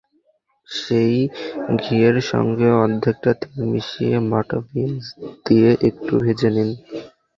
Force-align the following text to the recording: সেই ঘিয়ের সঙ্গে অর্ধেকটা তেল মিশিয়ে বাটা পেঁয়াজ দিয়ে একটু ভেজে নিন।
সেই 0.67 1.15
ঘিয়ের 1.79 2.17
সঙ্গে 2.31 2.67
অর্ধেকটা 2.81 3.31
তেল 3.41 3.57
মিশিয়ে 3.71 4.17
বাটা 4.29 4.57
পেঁয়াজ 4.67 5.03
দিয়ে 5.45 5.69
একটু 5.89 6.13
ভেজে 6.23 6.49
নিন। 6.55 6.69